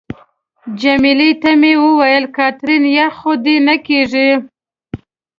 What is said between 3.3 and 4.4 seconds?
دې نه کېږي؟